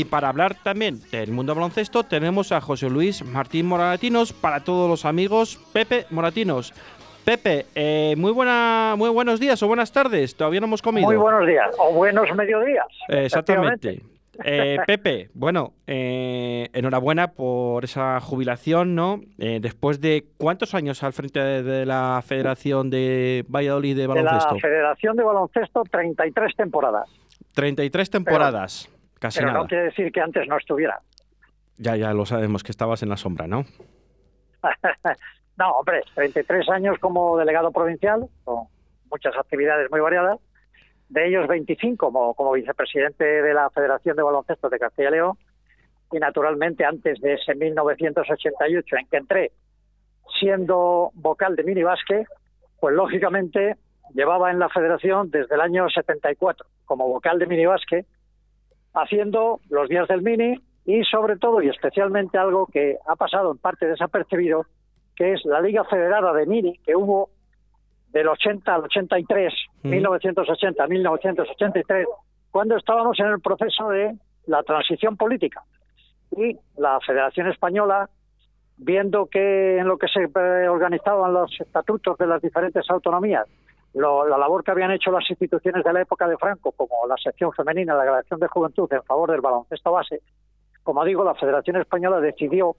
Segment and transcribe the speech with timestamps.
[0.00, 4.88] Y para hablar también del mundo baloncesto tenemos a José Luis Martín Moratinos para todos
[4.88, 6.72] los amigos Pepe Moratinos.
[7.22, 10.34] Pepe, eh, muy buena, muy buenos días o buenas tardes.
[10.34, 11.06] Todavía no hemos comido.
[11.06, 12.86] Muy buenos días o buenos mediodías.
[13.08, 14.00] exactamente.
[14.42, 19.20] Eh, Pepe, bueno, eh, enhorabuena por esa jubilación, ¿no?
[19.36, 24.54] después de cuántos años al frente de, la Federación de Valladolid de Baloncesto.
[24.54, 27.06] De la Federación de Baloncesto, 33 temporadas.
[27.52, 28.88] 33 temporadas.
[28.88, 31.00] Pero no quiere decir que antes no estuviera.
[31.76, 33.64] Ya, ya lo sabemos que estabas en la sombra, ¿no?
[35.58, 38.66] no, hombre, 33 años como delegado provincial, con
[39.10, 40.38] muchas actividades muy variadas,
[41.08, 45.38] de ellos 25 como, como vicepresidente de la Federación de Baloncesto de Castilla y León,
[46.12, 49.52] y naturalmente antes de ese 1988 en que entré
[50.38, 51.82] siendo vocal de mini
[52.80, 53.76] pues lógicamente
[54.14, 57.66] llevaba en la federación desde el año 74 como vocal de mini
[58.94, 63.58] haciendo los días del Mini y sobre todo y especialmente algo que ha pasado en
[63.58, 64.66] parte desapercibido,
[65.14, 67.30] que es la Liga Federada de Mini que hubo
[68.12, 69.52] del 80 al 83,
[69.84, 72.06] 1980 1983,
[72.50, 75.62] cuando estábamos en el proceso de la transición política.
[76.36, 78.08] Y la Federación Española,
[78.76, 80.26] viendo que en lo que se
[80.68, 83.46] organizaban los estatutos de las diferentes autonomías
[83.94, 87.52] la labor que habían hecho las instituciones de la época de Franco, como la sección
[87.52, 90.20] femenina, la Grabación de Juventud en favor del baloncesto base,
[90.82, 92.76] como digo, la Federación Española decidió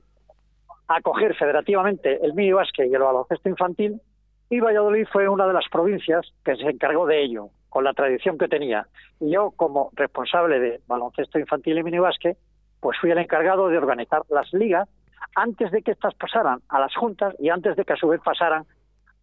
[0.87, 4.01] acoger federativamente el mini básquet y el baloncesto infantil
[4.49, 8.37] y Valladolid fue una de las provincias que se encargó de ello, con la tradición
[8.37, 8.85] que tenía.
[9.21, 12.37] Y yo, como responsable de baloncesto infantil y mini básquet,
[12.81, 14.89] pues fui el encargado de organizar las ligas
[15.35, 18.19] antes de que estas pasaran a las juntas y antes de que a su vez
[18.21, 18.65] pasaran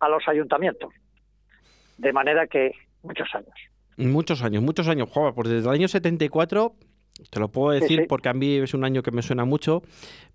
[0.00, 0.94] a los ayuntamientos
[1.98, 3.54] de manera que muchos años.
[3.96, 6.72] Muchos años, muchos años, Juan, pues desde el año 74,
[7.30, 9.82] te lo puedo decir porque a mí es un año que me suena mucho,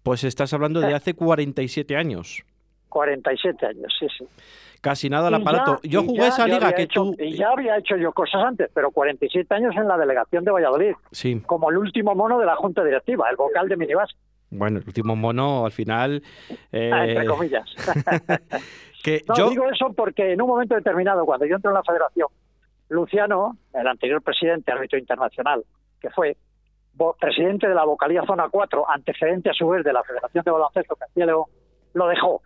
[0.03, 2.43] pues estás hablando de hace 47 años.
[2.89, 4.25] 47 años, sí, sí.
[4.81, 5.79] Casi nada al aparato.
[5.83, 7.15] yo jugué esa liga que tú...
[7.17, 10.93] Y ya había hecho yo cosas antes, pero 47 años en la delegación de Valladolid.
[11.11, 11.41] Sí.
[11.45, 14.09] Como el último mono de la Junta Directiva, el vocal de Minibas.
[14.53, 16.21] Bueno, el último mono al final...
[16.51, 17.69] Ah, entre eh, comillas.
[19.03, 19.49] Que no, yo...
[19.49, 22.29] digo eso porque en un momento determinado, cuando yo entré en la federación,
[22.87, 25.65] Luciano, el anterior presidente árbitro internacional,
[25.99, 26.37] que fue
[27.19, 30.95] presidente de la vocalía Zona 4, antecedente a su vez de la Federación de Baloncesto
[30.95, 31.45] Castilla y León,
[31.93, 32.41] lo dejó.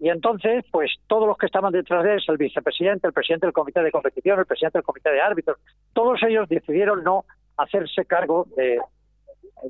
[0.00, 3.52] Y entonces, pues todos los que estaban detrás de él, el vicepresidente, el presidente del
[3.52, 5.58] comité de competición, el presidente del comité de árbitros,
[5.92, 7.24] todos ellos decidieron no
[7.56, 8.80] hacerse cargo de,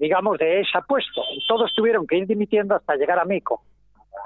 [0.00, 1.22] digamos, de ese puesto.
[1.32, 3.62] Y todos tuvieron que ir dimitiendo hasta llegar a Mico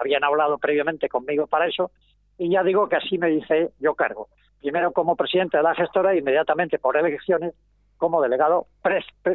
[0.01, 1.91] habían hablado previamente conmigo para eso,
[2.39, 4.29] y ya digo que así me dice yo cargo.
[4.61, 7.55] Primero como presidente de la gestora e inmediatamente por elecciones
[7.97, 8.67] como delegado,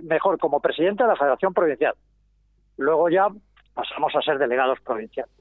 [0.03, 1.95] mejor como presidente de la Federación Provincial.
[2.77, 3.27] Luego ya
[3.73, 5.33] pasamos a ser delegados provinciales.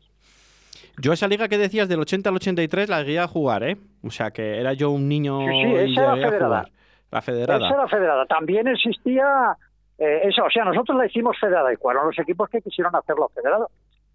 [0.98, 3.76] Yo esa liga que decías del 80 al 83 la guía a jugar, ¿eh?
[4.04, 6.64] O sea, que era yo un niño sí, sí, esa era federada.
[7.10, 7.66] La federada.
[7.66, 8.26] Esa era federada.
[8.26, 9.56] También existía
[9.98, 13.30] eh, eso, o sea, nosotros la hicimos federada y fueron los equipos que quisieron hacerlo
[13.34, 13.68] federado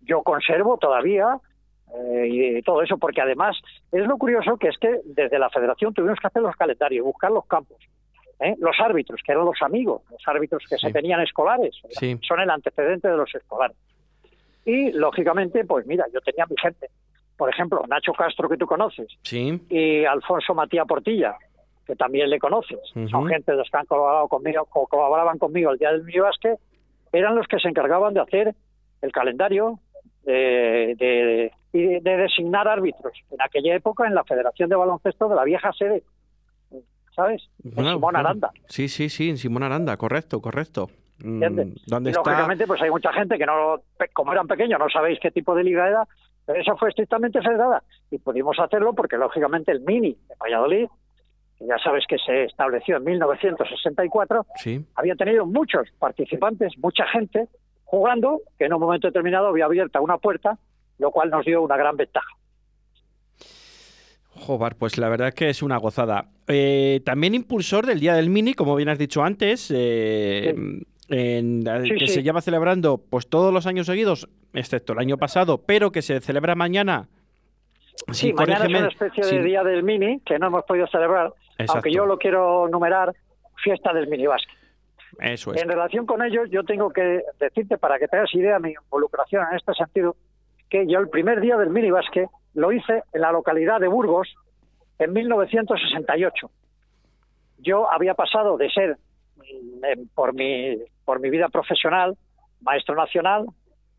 [0.07, 1.38] yo conservo todavía
[1.95, 3.57] eh, y todo eso, porque además
[3.91, 7.31] es lo curioso que es que desde la federación tuvimos que hacer los calendarios, buscar
[7.31, 7.77] los campos.
[8.39, 8.55] ¿eh?
[8.59, 11.75] Los árbitros, que eran los amigos, los árbitros que se tenían escolares,
[12.27, 13.77] son el antecedente de los escolares.
[14.65, 16.89] Y lógicamente, pues mira, yo tenía mi gente.
[17.38, 19.61] Por ejemplo, Nacho Castro, que tú conoces, sí.
[19.69, 21.35] y Alfonso Matías Portilla,
[21.88, 22.80] que también le conoces.
[23.09, 26.14] Son gente de los que han colaborado conmigo, colaboraban conmigo el día del mi
[27.14, 28.53] eran los que se encargaban de hacer
[29.02, 29.80] el calendario,
[30.24, 33.14] de, de, designar árbitros.
[33.31, 36.03] En aquella época, en la Federación de Baloncesto de la vieja sede,
[37.16, 37.50] ¿sabes?
[37.64, 38.52] En Simón Aranda.
[38.68, 40.90] Sí, sí, sí, en Simón Aranda, correcto, correcto.
[41.24, 41.40] Mm,
[41.88, 43.81] ¿Dónde lógicamente, pues hay mucha gente que no,
[44.14, 46.08] como eran pequeños, no sabéis qué tipo de liga era,
[46.46, 47.81] pero esa fue estrictamente federada.
[48.12, 50.88] Y pudimos hacerlo porque, lógicamente, el Mini de Valladolid,
[51.59, 54.85] ya sabes que se estableció en 1964, sí.
[54.95, 57.47] había tenido muchos participantes, mucha gente,
[57.83, 60.57] jugando, que en un momento determinado había abierta una puerta,
[61.00, 62.30] lo cual nos dio una gran ventaja.
[64.38, 66.25] Jobar, pues la verdad que es una gozada.
[66.48, 70.54] Eh, también impulsor del Día del Mini, como bien has dicho antes, eh,
[71.07, 76.01] que se lleva celebrando pues todos los años seguidos, excepto el año pasado, pero que
[76.01, 77.09] se celebra mañana.
[78.12, 81.33] Sí, mañana es una especie de Día del Mini que no hemos podido celebrar,
[81.68, 83.13] aunque yo lo quiero numerar
[83.63, 84.57] Fiesta del Mini Básquet.
[85.19, 89.45] En relación con ello, yo tengo que decirte, para que tengas idea de mi involucración
[89.50, 90.15] en este sentido,
[90.69, 94.36] que yo el primer día del minibásquet lo hice en la localidad de Burgos
[95.00, 96.51] en 1968.
[97.59, 98.98] Yo había pasado de ser,
[100.13, 102.18] por mi por mi vida profesional,
[102.62, 103.45] maestro nacional,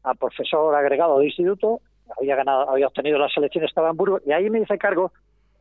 [0.03, 1.81] a profesor agregado de instituto,
[2.19, 5.11] había ganado, había obtenido las elecciones de Hamburgo, y ahí me hice cargo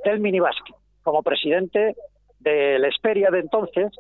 [0.04, 0.76] del minibásquet,
[1.08, 1.96] como presidente
[2.42, 3.94] de la Esperia de entonces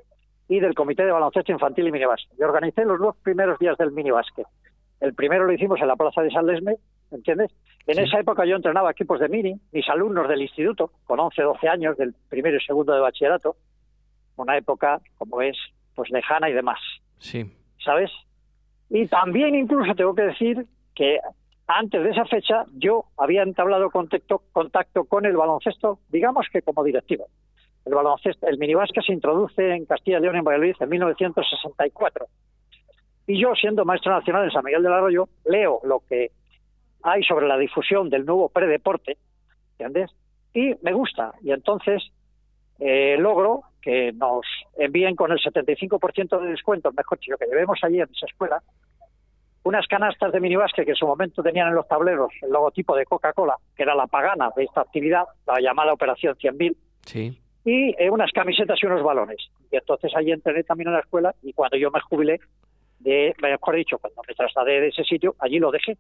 [0.50, 2.38] y del Comité de Baloncesto Infantil y Minibásquet.
[2.38, 4.46] Yo organicé los dos primeros días del minibásquet.
[5.00, 6.76] El primero lo hicimos en la Plaza de San Lesme,
[7.12, 7.50] ¿entiendes?
[7.86, 11.70] En esa época yo entrenaba equipos de mini, mis alumnos del instituto, con 11, 12
[11.70, 13.56] años, del primero y segundo de bachillerato,
[14.36, 15.56] una época, como es,
[15.96, 16.80] pues lejana y demás.
[17.20, 17.50] Sí.
[17.86, 18.12] ¿Sabes?
[18.90, 21.20] Y también incluso tengo que decir que
[21.68, 26.84] antes de esa fecha yo había entablado contacto, contacto con el baloncesto, digamos que como
[26.84, 27.28] directivo.
[27.86, 32.26] El baloncesto, el minibásquet se introduce en Castilla y León en Valladolid en 1964.
[33.28, 36.32] Y yo, siendo maestro nacional en San Miguel del Arroyo, leo lo que
[37.04, 39.18] hay sobre la difusión del nuevo predeporte,
[39.72, 40.12] ¿entiendes?
[40.54, 41.34] Y me gusta.
[41.42, 42.04] Y entonces
[42.80, 44.46] eh, logro que nos
[44.78, 48.62] envíen con el 75% de descuento, mejor dicho, que llevemos allí en esa escuela,
[49.68, 53.06] unas canastas de minibásquet que en su momento tenían en los tableros el logotipo de
[53.06, 57.38] Coca-Cola, que era la pagana de esta actividad, la llamada Operación 100.000, sí.
[57.66, 59.38] y eh, unas camisetas y unos balones.
[59.70, 62.40] Y entonces allí entré también en la escuela y cuando yo me jubilé,
[63.00, 65.98] de, mejor dicho, cuando me trasladé de ese sitio, allí lo dejé.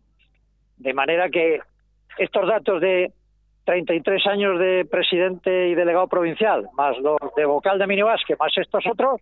[0.77, 1.59] De manera que
[2.17, 3.11] estos datos de
[3.65, 8.85] 33 años de presidente y delegado provincial, más los de vocal de minibásquet, más estos
[8.87, 9.19] otros,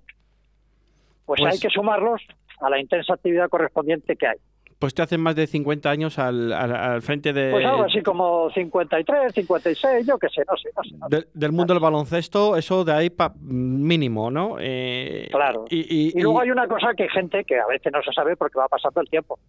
[1.25, 2.21] pues, pues, hay que sumarlos
[2.61, 4.37] a la intensa actividad correspondiente que hay.
[4.79, 7.49] Pues te hacen más de 50 años al, al, frente de...
[7.51, 10.69] Pues algo así como 53, 56, yo qué sé, no sé.
[10.75, 14.57] No sé, del mundo del baloncesto, eso de ahí pa, mínimo, ¿no?
[14.59, 15.63] Eh, claro.
[15.69, 18.35] Y, y, luego hay una cosa que hay gente que a veces no se sabe
[18.35, 19.39] porque va pasando el tiempo.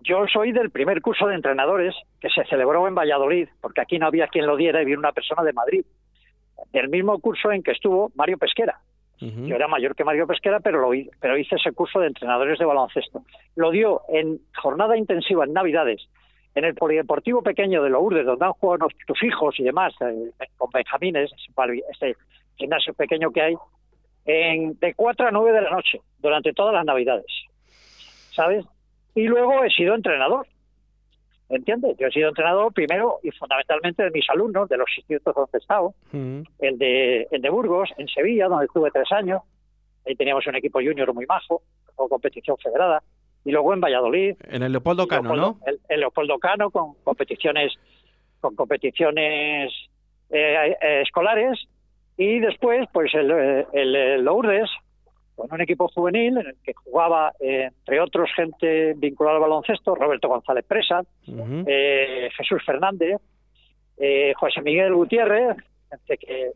[0.00, 4.06] Yo soy del primer curso de entrenadores que se celebró en Valladolid, porque aquí no
[4.06, 5.84] había quien lo diera y vino una persona de Madrid.
[6.72, 8.80] Del mismo curso en que estuvo Mario Pesquera.
[9.20, 12.64] Yo era mayor que Mario Pesquera, pero, lo, pero hice ese curso de entrenadores de
[12.64, 13.22] baloncesto.
[13.54, 16.08] Lo dio en jornada intensiva en Navidades,
[16.54, 20.70] en el Polideportivo Pequeño de Lourdes, donde han jugado tus hijos y demás, eh, con
[20.70, 22.16] Benjamines, ese
[22.56, 23.54] gimnasio pequeño que hay,
[24.24, 27.30] en, de 4 a 9 de la noche, durante todas las Navidades.
[28.32, 28.64] ¿Sabes?
[29.14, 30.46] Y luego he sido entrenador.
[31.50, 31.96] ¿Entiendes?
[31.98, 35.58] Yo he sido entrenador primero y fundamentalmente de mis alumnos, de los institutos donde he
[35.58, 39.42] estado, el, de, el de Burgos, en Sevilla, donde estuve tres años.
[40.06, 41.62] Ahí teníamos un equipo junior muy majo,
[41.96, 43.02] con competición federada.
[43.44, 44.36] Y luego en Valladolid.
[44.48, 45.58] En el Leopoldo Cano, ¿no?
[45.88, 47.72] El, Leopoldo Cano, con competiciones,
[48.40, 49.72] con competiciones
[50.30, 51.58] eh, eh, escolares.
[52.16, 54.70] Y después, pues el, el Lourdes,
[55.40, 59.94] con un equipo juvenil en el que jugaba, eh, entre otros, gente vinculada al baloncesto,
[59.94, 61.02] Roberto González Presa,
[61.66, 63.16] eh, Jesús Fernández,
[63.96, 65.56] eh, José Miguel Gutiérrez,
[66.06, 66.50] que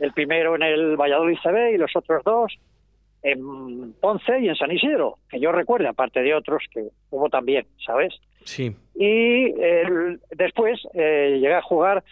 [0.00, 2.52] el primero en el Valladolid CB y los otros dos
[3.22, 7.66] en Ponce y en San Isidro, que yo recuerdo, aparte de otros que hubo también,
[7.86, 8.12] ¿sabes?
[8.42, 8.74] Sí.
[8.96, 9.52] Y
[10.32, 12.02] después llegué a jugar,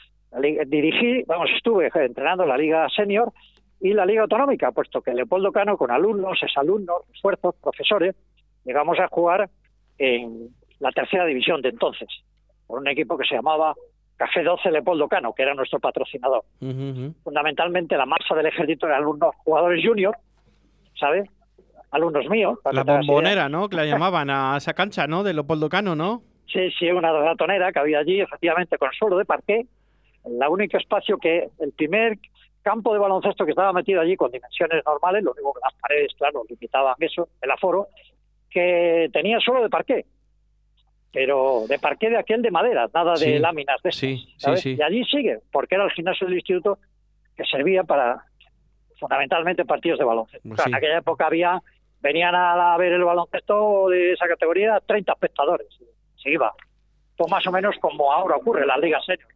[0.66, 3.32] dirigí, vamos, estuve entrenando la Liga Senior
[3.81, 8.15] y la Liga Autonómica, puesto que Leopoldo Cano, con alumnos, exalumnos, esfuerzos, profesores,
[8.65, 9.49] llegamos a jugar
[9.99, 10.49] en
[10.81, 12.09] la tercera división de entonces,
[12.67, 13.75] por un equipo que se llamaba
[14.17, 16.44] Café 12 Leopoldo Cano, que era nuestro patrocinador.
[17.25, 20.15] Fundamentalmente la masa del ejército de alumnos jugadores junior,
[20.99, 21.29] ¿sabes?
[21.91, 22.59] Alumnos míos.
[22.71, 23.69] La bombonera, ¿no?
[23.69, 25.23] Que la llamaban a esa cancha, ¿no?
[25.23, 26.23] De Leopoldo Cano, ¿no?
[26.52, 29.66] Sí, sí, una ratonera que había allí, efectivamente, con suelo de parqué.
[30.25, 32.19] El único espacio que, el primer
[32.62, 36.12] campo de baloncesto que estaba metido allí con dimensiones normales, lo único que las paredes,
[36.17, 37.88] claro, limitaban eso, el aforo,
[38.50, 40.05] que tenía solo de parqué,
[41.12, 45.40] pero de parqué de aquel de madera, nada de láminas de sí, Y allí sigue,
[45.50, 46.79] porque era el gimnasio del instituto
[47.37, 48.25] que servía para
[48.99, 50.49] fundamentalmente partidos de baloncesto.
[50.49, 51.61] Pues en aquella época había,
[52.00, 55.69] venían a ver el baloncesto de esa categoría 30 espectadores,
[56.23, 56.52] se iba.
[57.17, 59.29] Pues más o menos como ahora ocurre en la Liga Senior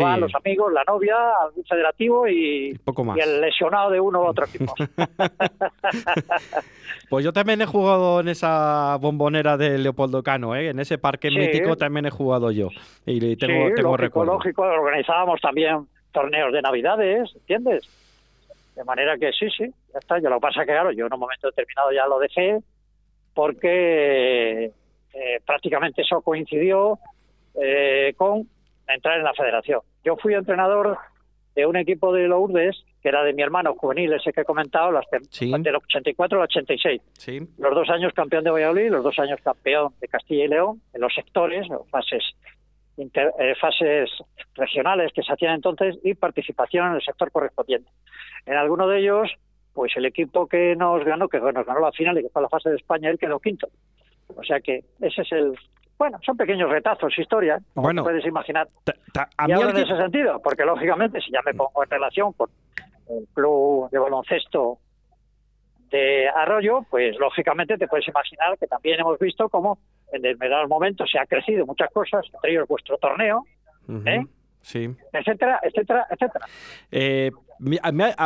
[0.00, 4.46] van los amigos, la novia, algún federativo y, y el lesionado de uno u otro
[4.46, 4.74] equipo.
[7.10, 10.68] pues yo también he jugado en esa bombonera de Leopoldo Cano, ¿eh?
[10.68, 12.68] en ese parque mítico también he jugado yo.
[13.04, 17.88] Y tengo, tengo lógico, lógico, organizábamos también torneos de navidades, ¿entiendes?
[18.74, 20.18] De manera que sí, sí, ya está.
[20.18, 22.58] Yo lo que pasa que, claro, yo en un momento determinado ya lo dejé
[23.34, 26.98] porque eh, prácticamente eso coincidió
[27.54, 28.48] eh, con
[28.94, 29.80] entrar en la federación.
[30.04, 30.98] Yo fui entrenador
[31.54, 34.92] de un equipo de Lourdes, que era de mi hermano juvenil, ese que he comentado,
[34.92, 37.00] las del 84 al 86.
[37.58, 41.00] Los dos años campeón de Valladolid, los dos años campeón de Castilla y León, en
[41.00, 42.22] los sectores, fases,
[42.98, 44.10] eh, fases
[44.54, 47.90] regionales que se hacían entonces y participación en el sector correspondiente.
[48.44, 49.30] En alguno de ellos,
[49.72, 52.48] pues el equipo que nos ganó, que nos ganó la final y que fue la
[52.48, 53.68] fase de España, él quedó quinto.
[54.34, 55.54] O sea que ese es el...
[55.98, 58.68] Bueno, son pequeños retazos, historia, como bueno, puedes imaginar.
[59.46, 62.50] y hablo en ese sentido, porque lógicamente si ya me pongo en relación con
[63.08, 64.78] el club de baloncesto
[65.90, 69.78] de Arroyo, pues lógicamente te puedes imaginar que también hemos visto cómo
[70.12, 73.44] en determinados momentos se ha crecido muchas cosas, entre ellos vuestro torneo,
[74.04, 74.24] ¿eh?
[74.60, 74.90] sí.
[75.12, 76.46] etcétera, etcétera, etcétera.
[76.90, 77.30] Eh,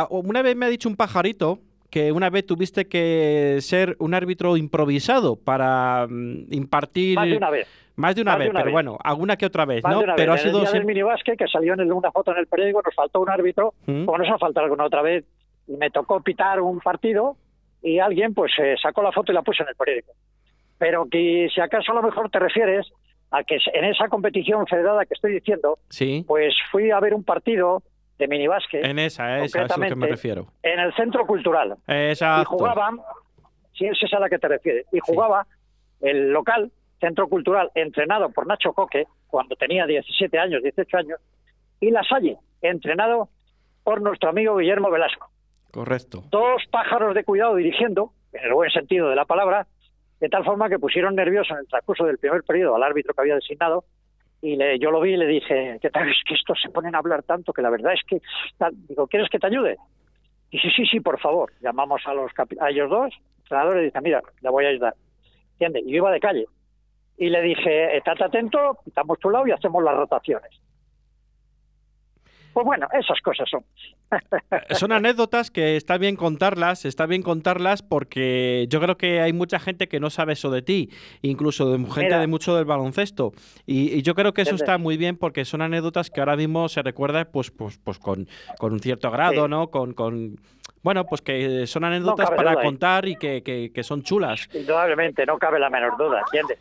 [0.09, 1.59] una vez me ha dicho un pajarito
[1.91, 7.15] que una vez tuviste que ser un árbitro improvisado para mm, impartir...
[7.15, 7.67] Más de una vez.
[7.97, 10.01] Más de una, vez, pero bueno, alguna que otra vez, ¿no?
[10.15, 12.81] Pero ha sido el día del minibásquet, que salió en una foto en el periódico,
[12.81, 14.05] nos faltó un árbitro, ¿Mm?
[14.05, 15.25] como nos ha faltado alguna otra vez,
[15.67, 17.35] y me tocó pitar un partido
[17.83, 20.13] y alguien pues eh, sacó la foto y la puso en el periódico.
[20.77, 22.87] Pero que si acaso a lo mejor te refieres
[23.29, 26.23] a que en esa competición federada que estoy diciendo, sí.
[26.27, 27.83] pues fui a ver un partido
[28.21, 28.85] de minibásquet.
[28.85, 30.47] En esa, esa es a que me refiero.
[30.61, 31.75] En el centro cultural.
[31.87, 32.41] Exacto.
[32.41, 32.99] Y jugaban,
[33.73, 35.47] si es esa a la que te refieres, y jugaba
[36.01, 41.19] el local, centro cultural, entrenado por Nacho Coque, cuando tenía 17 años, 18 años,
[41.79, 43.29] y La Salle, entrenado
[43.83, 45.31] por nuestro amigo Guillermo Velasco.
[45.71, 46.23] Correcto.
[46.29, 49.65] Dos pájaros de cuidado dirigiendo, en el buen sentido de la palabra,
[50.19, 53.21] de tal forma que pusieron nervioso en el transcurso del primer periodo al árbitro que
[53.21, 53.83] había designado
[54.41, 56.09] y le, yo lo vi y le dije, ¿qué tal?
[56.09, 58.21] Es que estos se ponen a hablar tanto que la verdad es que,
[58.89, 59.77] digo, ¿quieres que te ayude?
[60.49, 61.51] Y sí, sí, sí, por favor.
[61.61, 64.95] Llamamos a los a ellos dos, entrenadores, y dice, mira, le voy a ayudar.
[65.53, 65.83] ¿Entiendes?
[65.85, 66.45] Y yo iba de calle.
[67.17, 70.51] Y le dije, estate atento, estamos tu lado y hacemos las rotaciones.
[72.53, 73.63] Pues bueno, esas cosas son.
[74.71, 79.59] Son anécdotas que está bien contarlas, está bien contarlas porque yo creo que hay mucha
[79.59, 80.89] gente que no sabe eso de ti,
[81.21, 83.31] incluso de gente de mucho del baloncesto.
[83.65, 86.81] Y, yo creo que eso está muy bien porque son anécdotas que ahora mismo se
[86.81, 88.27] recuerda pues, pues, pues con,
[88.57, 89.69] con un cierto grado, ¿no?
[89.69, 90.37] Con, con,
[90.83, 94.49] bueno, pues que son anécdotas para contar y que, que, son chulas.
[94.53, 96.59] Indudablemente, no cabe la menor duda, ¿entiendes?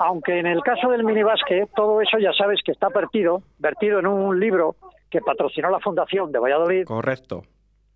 [0.00, 4.06] Aunque en el caso del minibásquet, todo eso ya sabes que está vertido, vertido en
[4.06, 4.76] un libro
[5.10, 6.84] que patrocinó la Fundación de Valladolid.
[6.84, 7.42] Correcto.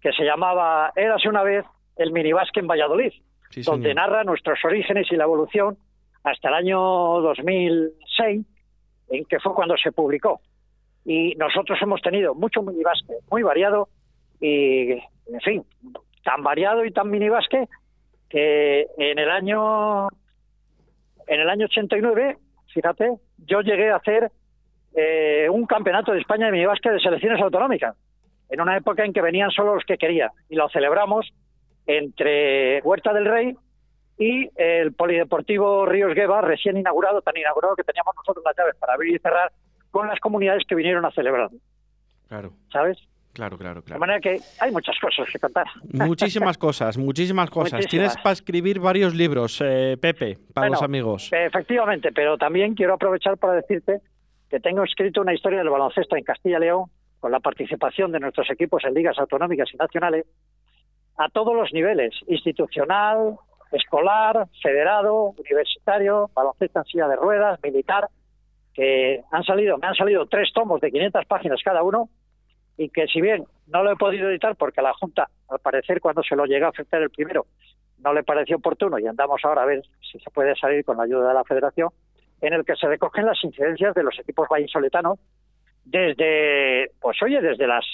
[0.00, 1.64] Que se llamaba Érase una vez
[1.96, 3.12] el minibasque en Valladolid,
[3.64, 5.76] donde narra nuestros orígenes y la evolución
[6.24, 8.46] hasta el año 2006,
[9.10, 10.40] en que fue cuando se publicó.
[11.04, 13.88] Y nosotros hemos tenido mucho minibasque, muy variado,
[14.40, 15.64] y, en fin,
[16.24, 17.68] tan variado y tan minibasque
[18.28, 20.08] que en el año
[21.26, 22.38] en el año 89,
[22.74, 24.30] fíjate, yo llegué a hacer
[24.94, 27.96] eh, un campeonato de España de minibásquet de selecciones autonómicas,
[28.48, 31.32] en una época en que venían solo los que querían, y lo celebramos
[31.86, 33.56] entre Huerta del Rey
[34.18, 38.94] y el Polideportivo Ríos Gueva, recién inaugurado, tan inaugurado que teníamos nosotros las llaves para
[38.94, 39.50] abrir y cerrar,
[39.90, 41.50] con las comunidades que vinieron a celebrar.
[42.28, 42.52] Claro.
[42.70, 42.98] ¿Sabes?
[43.32, 43.96] Claro, claro, claro.
[43.96, 45.66] De manera que hay muchas cosas que contar.
[45.90, 47.86] Muchísimas cosas, muchísimas cosas.
[47.86, 51.30] Tienes para escribir varios libros, eh, Pepe, para los amigos.
[51.32, 54.00] Efectivamente, pero también quiero aprovechar para decirte
[54.52, 56.90] que tengo escrito una historia del baloncesto en Castilla y León,
[57.20, 60.26] con la participación de nuestros equipos en ligas autonómicas y nacionales,
[61.16, 63.38] a todos los niveles, institucional,
[63.72, 68.08] escolar, federado, universitario, baloncesto en silla de ruedas, militar,
[68.74, 72.10] que han salido, me han salido tres tomos de 500 páginas cada uno,
[72.76, 76.22] y que si bien no lo he podido editar porque la Junta, al parecer, cuando
[76.22, 77.46] se lo llega a ofrecer el primero,
[78.04, 81.04] no le pareció oportuno y andamos ahora a ver si se puede salir con la
[81.04, 81.88] ayuda de la Federación,
[82.42, 85.18] en el que se recogen las incidencias de los equipos vallisoletanos
[85.84, 87.84] desde, pues oye, desde las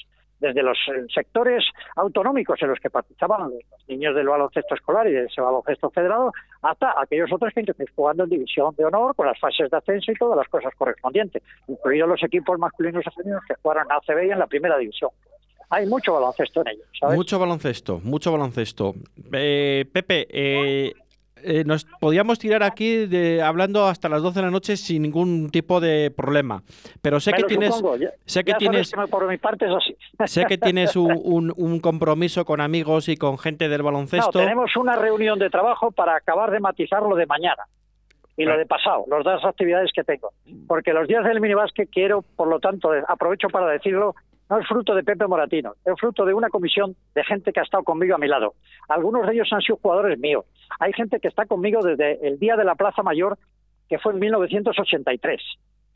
[0.40, 0.78] desde los
[1.12, 1.64] sectores
[1.96, 6.32] autonómicos en los que participaban los niños del baloncesto escolar y de ese baloncesto federado,
[6.62, 10.12] hasta aquellos otros que están jugando en división de honor con las fases de ascenso
[10.12, 14.26] y todas las cosas correspondientes, incluidos los equipos masculinos y femeninos que jugaron en ACB
[14.26, 15.10] y en la primera división.
[15.70, 16.86] Hay mucho baloncesto en ellos.
[17.14, 18.94] Mucho baloncesto, mucho baloncesto.
[19.32, 20.94] Eh, Pepe, eh,
[21.42, 25.50] eh, nos podíamos tirar aquí de, hablando hasta las 12 de la noche sin ningún
[25.50, 26.62] tipo de problema.
[27.02, 27.83] Pero sé que tienes,
[28.25, 29.97] sé que tienes, por mi parte es así.
[30.26, 34.38] sé que tienes un, un, compromiso con amigos y con gente del baloncesto.
[34.38, 37.64] No, tenemos una reunión de trabajo para acabar de matizar lo de mañana
[38.37, 40.30] y lo de pasado, las dos actividades que tengo.
[40.66, 44.14] Porque los días del minibásquet quiero, por lo tanto, aprovecho para decirlo,
[44.48, 47.64] no es fruto de Pepe Moratino, es fruto de una comisión de gente que ha
[47.64, 48.54] estado conmigo a mi lado.
[48.88, 50.44] Algunos de ellos han sido jugadores míos.
[50.78, 53.38] Hay gente que está conmigo desde el día de la Plaza Mayor,
[53.88, 55.40] que fue en 1983.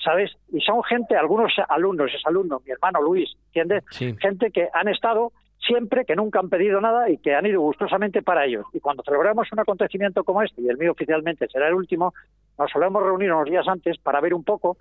[0.04, 0.32] ¿Sabes?
[0.52, 3.84] Y son gente, algunos alumnos, es alumno, mi hermano Luis, ¿entiendes?
[4.18, 5.30] Gente que han estado
[5.64, 8.66] siempre, que nunca han pedido nada y que han ido gustosamente para ellos.
[8.72, 12.12] Y cuando celebramos un acontecimiento como este, y el mío oficialmente será el último,
[12.58, 14.76] nos solemos reunir unos días antes para ver un poco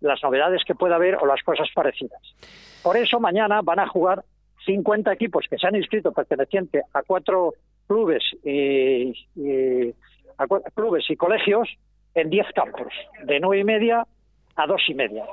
[0.00, 2.20] las novedades que pueda haber o las cosas parecidas.
[2.82, 4.24] Por eso mañana van a jugar
[4.64, 7.54] 50 equipos que se han inscrito pertenecientes a cuatro
[7.86, 9.12] clubes y,
[10.36, 11.68] a clubes y colegios
[12.14, 12.92] en 10 campos,
[13.24, 14.06] de nueve y media
[14.56, 15.24] a dos y media.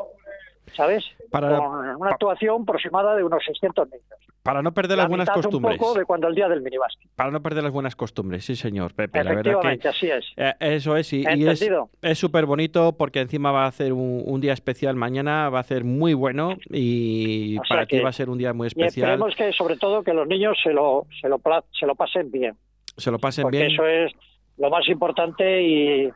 [0.75, 1.05] ¿sabes?
[1.31, 4.19] Para, Con una actuación aproximada de unos 600 metros.
[4.45, 5.73] Para no perder las buenas costumbres.
[5.73, 7.09] Un poco de cuando el día del minibásquet.
[7.15, 9.21] Para no perder las buenas costumbres, sí, señor, Pepe.
[9.21, 10.23] Efectivamente, así es.
[10.37, 14.53] Eh, eso es, y, y es súper bonito porque encima va a hacer un, día
[14.53, 18.53] especial mañana, va a ser muy bueno y para ti va a ser un día
[18.53, 19.09] muy especial.
[19.09, 22.29] Y esperemos que, sobre todo, que los niños se lo, se lo, se lo pasen
[22.29, 22.55] bien.
[22.97, 23.71] Se lo pasen bien.
[23.71, 24.11] Eso es
[24.57, 26.09] lo más importante y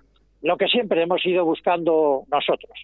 [0.44, 2.78] lo que siempre hemos ido buscando nosotros.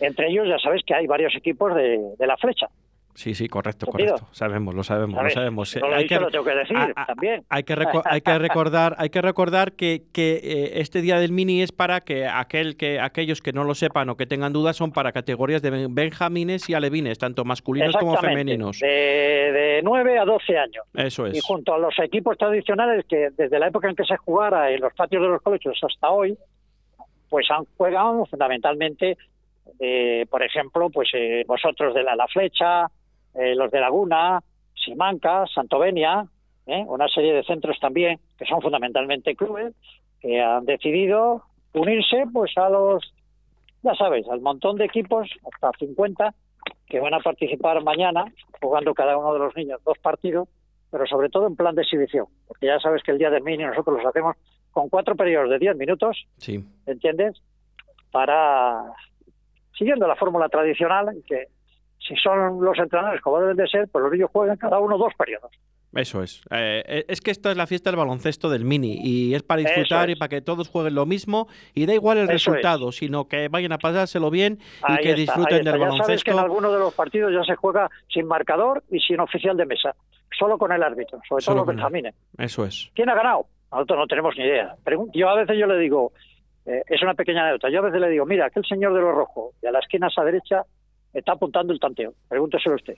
[0.00, 2.68] Entre ellos ya sabes que hay varios equipos de, la flecha.
[3.14, 4.26] Sí, sí, correcto, correcto.
[4.32, 5.76] Sabemos, lo sabemos, lo sabemos.
[5.76, 6.76] hay que, tengo que decir
[7.06, 7.44] también.
[7.50, 11.60] Hay que, hay que recordar, hay que recordar que, que eh, este día del mini
[11.60, 14.92] es para que aquel que aquellos que no lo sepan o que tengan dudas son
[14.92, 18.80] para categorías de benjamines y alevines, tanto masculinos como femeninos.
[18.80, 20.84] De, de 9 a 12 años.
[20.94, 21.36] Eso es.
[21.36, 24.80] Y junto a los equipos tradicionales que desde la época en que se jugara en
[24.80, 26.36] los patios de los colegios hasta hoy,
[27.28, 29.16] pues han jugado fundamentalmente,
[29.78, 32.86] eh, por ejemplo, pues eh, vosotros de la, la Flecha,
[33.34, 34.40] eh, los de Laguna,
[34.74, 36.26] Simanca, Santovenia,
[36.64, 39.74] una serie de centros también que son fundamentalmente clubes
[40.20, 41.42] que han decidido
[41.74, 43.12] unirse pues a los,
[43.82, 46.32] ya sabes, al montón de equipos, hasta 50,
[46.86, 48.24] que van a participar mañana,
[48.60, 50.48] jugando cada uno de los niños dos partidos,
[50.90, 53.64] pero sobre todo en plan de exhibición, porque ya sabes que el día del mini
[53.64, 54.36] nosotros los hacemos
[54.70, 56.64] con cuatro periodos de diez minutos, sí.
[56.86, 57.42] ¿entiendes?
[58.10, 58.92] Para,
[59.76, 61.46] siguiendo la fórmula tradicional, que
[62.06, 65.12] si son los entrenadores como deben de ser, pues los niños juegan cada uno dos
[65.16, 65.50] periodos.
[65.94, 66.42] Eso es.
[66.50, 70.08] Eh, es que esta es la fiesta del baloncesto del mini y es para disfrutar
[70.08, 73.72] y para que todos jueguen lo mismo y da igual el resultado, sino que vayan
[73.72, 76.04] a pasárselo bien y que disfruten del baloncesto.
[76.04, 79.56] Sabes que en algunos de los partidos ya se juega sin marcador y sin oficial
[79.56, 79.94] de mesa,
[80.38, 82.14] solo con el árbitro, sobre todo los benjamines.
[82.38, 82.90] Eso es.
[82.94, 83.46] ¿Quién ha ganado?
[83.70, 84.74] Nosotros no tenemos ni idea.
[85.12, 86.12] Yo a veces yo le digo,
[86.64, 89.14] eh, es una pequeña anécdota, yo a veces le digo, mira, aquel señor de los
[89.14, 90.64] rojos, de a la esquina a esa derecha,
[91.12, 92.14] está apuntando el tanteo.
[92.28, 92.96] Pregúnteselo usted.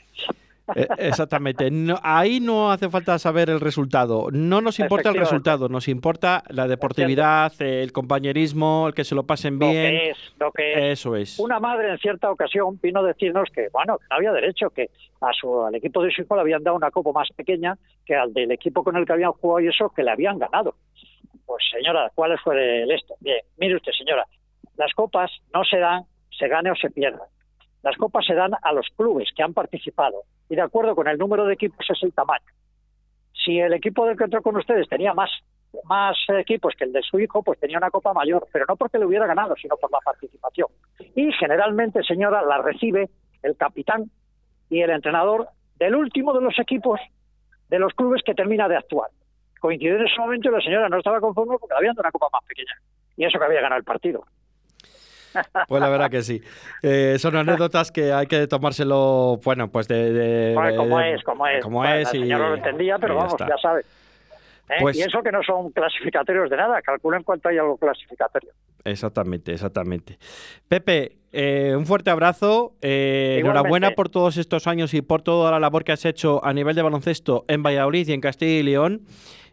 [0.74, 1.68] Eh, exactamente.
[2.02, 4.28] ahí no hace falta saber el resultado.
[4.32, 9.24] No nos importa el resultado, nos importa la deportividad, el compañerismo, el que se lo
[9.24, 9.94] pasen bien.
[9.94, 11.38] es, lo que Eso es.
[11.38, 14.88] Una madre en cierta ocasión vino a decirnos que, bueno, que no había derecho, que
[15.20, 18.14] a su, al equipo de su hijo le habían dado una copa más pequeña que
[18.14, 20.74] al del equipo con el que habían jugado y eso que le habían ganado.
[21.44, 23.14] Pues señora, ¿cuál fue el esto?
[23.20, 24.26] Bien, mire usted, señora,
[24.76, 27.28] las copas no se dan, se gane o se pierda.
[27.84, 31.18] Las copas se dan a los clubes que han participado y de acuerdo con el
[31.18, 32.46] número de equipos es el tamaño.
[33.44, 35.30] Si el equipo del que entró con ustedes tenía más,
[35.84, 38.98] más equipos que el de su hijo, pues tenía una copa mayor, pero no porque
[38.98, 40.68] le hubiera ganado, sino por la participación.
[41.14, 43.10] Y generalmente, señora, la recibe
[43.42, 44.10] el capitán
[44.70, 46.98] y el entrenador del último de los equipos
[47.68, 49.10] de los clubes que termina de actuar.
[49.60, 52.44] Coincidió en ese momento y la señora no estaba conforme porque había una copa más
[52.44, 52.80] pequeña.
[53.18, 54.24] Y eso que había ganado el partido.
[55.68, 56.40] Pues la verdad que sí.
[56.82, 60.54] Eh, son anécdotas que hay que tomárselo, bueno, pues de...
[60.76, 61.62] como es, como es.
[61.62, 63.82] Como es el señor no lo entendía, pero vamos, ya sabe.
[64.68, 64.76] ¿Eh?
[64.80, 68.50] Pues y eso que no son clasificatorios de nada, calculen cuánto hay algo clasificatorio.
[68.84, 70.18] Exactamente, exactamente.
[70.68, 72.74] Pepe, eh, un fuerte abrazo.
[72.80, 76.74] enhorabuena por todos estos años y por toda la labor que has hecho a nivel
[76.74, 79.02] de baloncesto en Valladolid y en Castilla y León.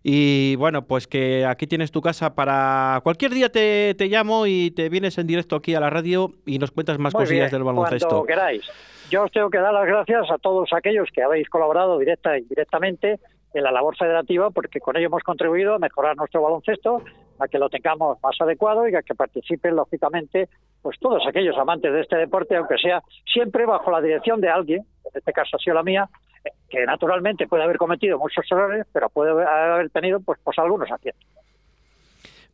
[0.04, 3.02] Y bueno, pues que aquí tienes tu casa para...
[3.04, 6.58] Cualquier día te, te llamo y te vienes en directo aquí a la radio y
[6.58, 8.08] nos cuentas más cosillas del baloncesto.
[8.08, 8.70] Cuando queráis.
[9.12, 12.40] Yo os tengo que dar las gracias a todos aquellos que habéis colaborado directa e
[12.40, 13.20] indirectamente
[13.54, 17.04] en la labor federativa, porque con ello hemos contribuido a mejorar nuestro baloncesto,
[17.38, 20.48] a que lo tengamos más adecuado y a que participen, lógicamente,
[20.82, 24.80] pues todos aquellos amantes de este deporte, aunque sea siempre bajo la dirección de alguien,
[24.80, 26.08] en este caso ha sido la mía,
[26.70, 31.28] que naturalmente puede haber cometido muchos errores, pero puede haber tenido pues, pues algunos aciertos.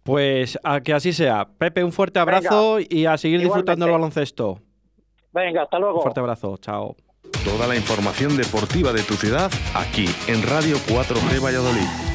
[0.04, 1.48] Pues a que así sea.
[1.58, 4.60] Pepe, un fuerte abrazo y a seguir disfrutando el baloncesto.
[5.34, 5.98] Venga, hasta luego.
[5.98, 6.96] Un fuerte abrazo, chao.
[7.44, 12.07] Toda la información deportiva de tu ciudad aquí en Radio 4G Valladolid.